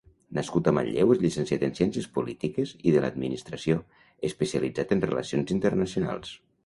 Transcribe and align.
Nascut 0.35 0.67
a 0.69 0.71
Manlleu, 0.77 1.11
és 1.15 1.19
llicenciat 1.25 1.65
en 1.67 1.75
Ciències 1.79 2.07
Polítiques 2.15 2.73
i 2.79 2.95
de 2.95 3.03
l’Administració, 3.05 3.77
especialitzat 4.31 4.97
en 4.97 5.05
Relacions 5.09 5.55
Internacionals. 5.59 6.35